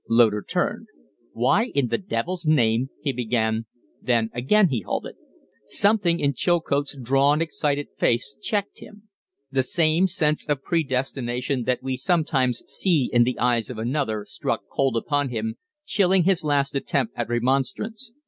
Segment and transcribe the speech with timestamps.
[0.09, 0.87] Loder turned.
[1.33, 3.67] "Why in the devil's name" he began;
[4.01, 5.13] then again he halted.
[5.67, 9.09] Something in Chilcote's drawn, excited face checked him.
[9.51, 14.61] The strange sense of predestination that we sometimes see in the eyes of another struck
[14.73, 18.11] cold upon him, chilling his last attempt at remonstrance.